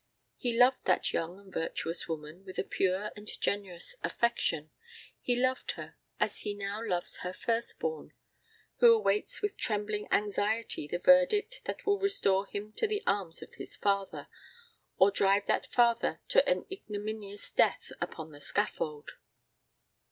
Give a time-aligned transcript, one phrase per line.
[0.35, 4.71] He loved that young and virtuous woman with a pure and generous affection;
[5.21, 8.11] he loved her as he now loves her first born,
[8.77, 13.53] who awaits with trembling anxiety the verdict that will restore him to the arms of
[13.53, 14.27] his father,
[14.97, 19.11] or drive that father to an ignominious death upon the scaffold.